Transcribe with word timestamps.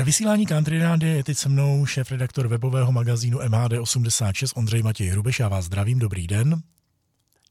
Ve 0.00 0.04
vysílání 0.04 0.46
Country 0.46 0.78
Rády 0.78 1.06
je 1.06 1.24
teď 1.24 1.36
se 1.36 1.48
mnou 1.48 1.86
šéf-redaktor 1.86 2.48
webového 2.48 2.92
magazínu 2.92 3.38
MHD86 3.38 4.58
Ondřej 4.58 4.82
Matěj 4.82 5.06
Hrubeš. 5.06 5.40
Já 5.40 5.48
vás 5.48 5.64
zdravím, 5.64 5.98
dobrý 5.98 6.26
den. 6.26 6.54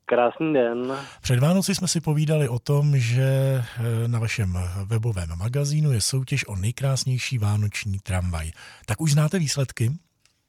Krásný 0.05 0.54
den. 0.54 0.98
Před 1.22 1.40
Vánoci 1.40 1.75
jsme 1.75 1.88
si 1.88 2.01
povídali 2.01 2.50
o 2.50 2.59
tom, 2.59 2.98
že 2.98 3.24
eh, 3.24 4.08
na 4.08 4.20
vašem 4.20 4.54
webovém 4.85 5.30
magazínu 5.40 5.92
je 5.92 6.01
soutěž 6.01 6.48
o 6.48 6.56
nejkrásnější 6.56 7.38
vánoční 7.38 8.00
tramvaj. 8.00 8.52
Tak 8.88 9.02
už 9.02 9.11
znáte 9.11 9.39
výsledky? 9.39 9.91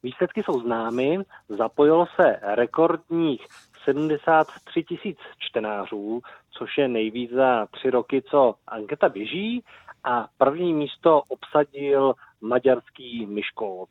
Výsledky 0.02 0.42
jsou 0.42 0.60
známy. 0.60 1.18
Zapojilo 1.48 2.06
se 2.16 2.36
rekordních 2.54 3.40
73 3.84 4.82
tisíc 4.82 5.18
čtenářů, 5.38 6.20
což 6.50 6.78
je 6.78 6.88
nejvíc 6.88 7.30
za 7.30 7.66
tři 7.66 7.90
roky, 7.90 8.22
co 8.30 8.54
anketa 8.66 9.08
běží. 9.08 9.64
A 10.04 10.28
první 10.38 10.74
místo 10.74 11.22
obsadil 11.28 12.14
maďarský 12.40 13.26
Myškolc, 13.26 13.90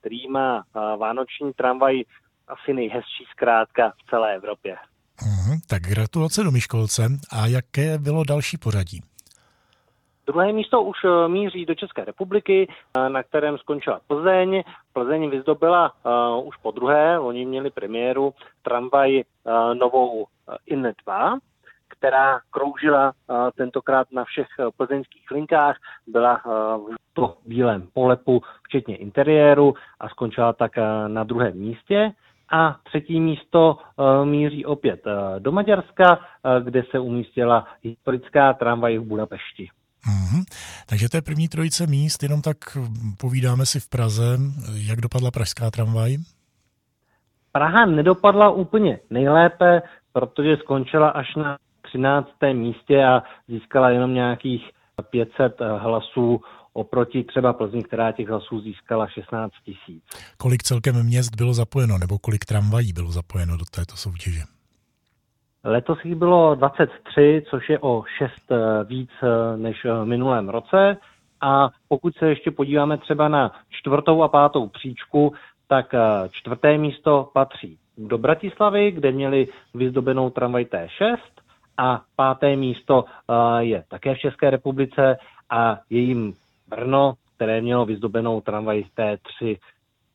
který 0.00 0.28
má 0.28 0.64
vánoční 0.74 1.52
tramvaj 1.52 2.02
asi 2.48 2.72
nejhezčí 2.72 3.24
zkrátka 3.30 3.90
v 3.90 4.10
celé 4.10 4.34
Evropě. 4.34 4.76
Uhum, 5.22 5.60
tak 5.68 5.82
gratulace 5.82 6.42
do 6.42 6.50
Myškolce. 6.50 7.08
A 7.30 7.46
jaké 7.46 7.98
bylo 7.98 8.24
další 8.24 8.56
pořadí? 8.56 9.02
Druhé 10.26 10.52
místo 10.52 10.82
už 10.82 10.96
eh, 11.04 11.28
míří 11.28 11.66
do 11.66 11.74
České 11.74 12.04
republiky, 12.04 12.68
eh, 12.68 13.08
na 13.08 13.22
kterém 13.22 13.58
skončila 13.58 14.00
Plzeň. 14.06 14.62
Plzeň 14.92 15.30
vyzdobila 15.30 15.92
uh, 15.92 16.48
už 16.48 16.56
po 16.56 16.70
druhé, 16.70 17.18
oni 17.18 17.46
měli 17.46 17.70
premiéru 17.70 18.34
tramvaj 18.62 19.16
uh, 19.16 19.74
novou 19.74 20.22
uh, 20.22 20.26
IN 20.66 20.92
2, 21.04 21.38
která 22.04 22.40
kroužila 22.50 23.12
tentokrát 23.56 24.12
na 24.12 24.24
všech 24.24 24.46
plzeňských 24.76 25.30
linkách, 25.30 25.76
byla 26.06 26.44
uh, 26.44 26.52
v 26.94 26.96
to 27.12 27.38
bílém 27.46 27.88
polepu, 27.92 28.42
včetně 28.62 28.96
interiéru 28.96 29.74
a 30.00 30.08
skončila 30.08 30.52
tak 30.52 30.72
uh, 30.76 31.08
na 31.08 31.24
druhém 31.24 31.58
místě. 31.58 32.12
A 32.52 32.76
třetí 32.84 33.20
místo 33.20 33.78
míří 34.24 34.64
opět 34.64 35.00
do 35.38 35.52
Maďarska, 35.52 36.18
kde 36.64 36.82
se 36.90 36.98
umístila 36.98 37.66
historická 37.82 38.52
tramvaj 38.52 38.98
v 38.98 39.02
Budapešti. 39.02 39.68
Mm-hmm. 40.08 40.44
Takže 40.86 41.08
to 41.08 41.16
je 41.16 41.22
první 41.22 41.48
trojice 41.48 41.86
míst, 41.86 42.22
jenom 42.22 42.42
tak 42.42 42.56
povídáme 43.20 43.66
si 43.66 43.80
v 43.80 43.88
Praze, 43.88 44.38
jak 44.74 45.00
dopadla 45.00 45.30
pražská 45.30 45.70
tramvaj? 45.70 46.16
Praha 47.52 47.86
nedopadla 47.86 48.50
úplně 48.50 48.98
nejlépe, 49.10 49.82
protože 50.12 50.56
skončila 50.56 51.08
až 51.08 51.34
na 51.34 51.56
13. 51.94 52.28
místě 52.52 53.04
a 53.04 53.22
získala 53.48 53.90
jenom 53.90 54.14
nějakých 54.14 54.70
500 55.10 55.60
hlasů 55.78 56.40
oproti 56.72 57.24
třeba 57.24 57.52
Plzni, 57.52 57.82
která 57.82 58.12
těch 58.12 58.28
hlasů 58.28 58.60
získala 58.60 59.08
16 59.08 59.52
tisíc. 59.64 60.02
Kolik 60.36 60.62
celkem 60.62 61.02
měst 61.02 61.36
bylo 61.36 61.54
zapojeno, 61.54 61.98
nebo 61.98 62.18
kolik 62.18 62.44
tramvají 62.44 62.92
bylo 62.92 63.10
zapojeno 63.10 63.56
do 63.56 63.64
této 63.64 63.96
soutěže? 63.96 64.40
Letos 65.64 65.98
jich 66.04 66.14
bylo 66.14 66.54
23, 66.54 67.42
což 67.50 67.68
je 67.68 67.78
o 67.78 68.04
6 68.18 68.32
eh, 68.50 68.84
víc 68.84 69.10
eh, 69.22 69.56
než 69.56 69.84
v 69.84 70.04
minulém 70.04 70.48
roce. 70.48 70.96
A 71.40 71.68
pokud 71.88 72.14
se 72.16 72.28
ještě 72.28 72.50
podíváme 72.50 72.98
třeba 72.98 73.28
na 73.28 73.52
čtvrtou 73.70 74.22
a 74.22 74.28
pátou 74.28 74.68
příčku, 74.68 75.34
tak 75.68 75.94
eh, 75.94 75.98
čtvrté 76.30 76.78
místo 76.78 77.30
patří 77.32 77.78
do 77.98 78.18
Bratislavy, 78.18 78.90
kde 78.90 79.12
měli 79.12 79.48
vyzdobenou 79.74 80.30
tramvaj 80.30 80.64
T6 80.64 81.16
a 81.78 82.02
páté 82.16 82.56
místo 82.56 83.04
je 83.58 83.84
také 83.88 84.14
v 84.14 84.18
České 84.18 84.50
republice 84.50 85.16
a 85.50 85.78
jejím 85.90 86.34
Brno, 86.68 87.14
které 87.36 87.60
mělo 87.60 87.86
vyzdobenou 87.86 88.40
tramvaj 88.40 88.84
T3 88.96 89.58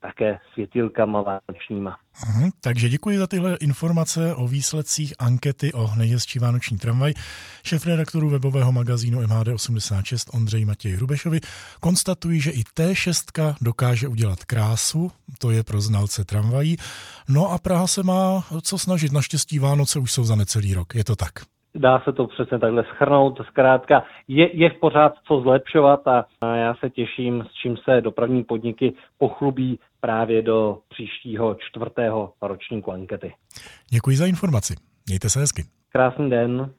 také 0.02 0.40
světilkama 0.54 1.22
vánočníma. 1.22 1.98
Uhum, 2.28 2.52
takže 2.62 2.90
děkuji 2.90 3.18
za 3.18 3.28
tyhle 3.28 3.56
informace 3.56 4.36
o 4.36 4.48
výsledcích 4.48 5.14
ankety 5.20 5.74
o 5.74 5.96
nejhezčí 5.96 6.40
vánoční 6.40 6.78
tramvaj. 6.78 7.14
Šéf 7.64 7.86
redaktoru 7.86 8.30
webového 8.30 8.72
magazínu 8.72 9.22
MHD86 9.22 10.38
Ondřej 10.38 10.66
Matěj 10.66 10.92
Hrubešovi 10.92 11.40
konstatují, 11.80 12.42
že 12.42 12.52
i 12.52 12.62
T6 12.62 13.56
dokáže 13.62 14.08
udělat 14.08 14.46
krásu, 14.46 15.12
to 15.38 15.52
je 15.52 15.64
pro 15.64 15.82
znalce 15.82 16.26
tramvají. 16.26 16.78
No 17.30 17.52
a 17.52 17.58
Praha 17.58 17.88
se 17.88 18.04
má 18.04 18.44
co 18.62 18.78
snažit, 18.78 19.12
naštěstí 19.12 19.60
Vánoce 19.60 20.00
už 20.00 20.12
jsou 20.12 20.24
za 20.24 20.36
necelý 20.36 20.74
rok, 20.74 20.96
je 20.96 21.04
to 21.04 21.16
tak 21.16 21.32
dá 21.76 22.00
se 22.00 22.14
to 22.14 22.28
přesně 22.28 22.60
takhle 22.60 22.84
schrnout. 22.84 23.42
Zkrátka 23.48 24.04
je, 24.28 24.58
je 24.58 24.70
v 24.70 24.80
pořád 24.80 25.14
co 25.28 25.42
zlepšovat 25.42 26.08
a, 26.08 26.26
a 26.42 26.56
já 26.56 26.76
se 26.76 26.90
těším, 26.90 27.46
s 27.50 27.54
čím 27.54 27.78
se 27.78 28.02
dopravní 28.02 28.44
podniky 28.44 28.94
pochlubí 29.18 29.80
právě 30.00 30.42
do 30.42 30.80
příštího 30.90 31.56
čtvrtého 31.56 32.34
ročníku 32.42 32.92
ankety. 32.92 33.34
Děkuji 33.90 34.18
za 34.18 34.26
informaci. 34.26 34.76
Mějte 35.08 35.30
se 35.30 35.40
hezky. 35.40 35.64
Krásný 35.90 36.30
den. 36.30 36.74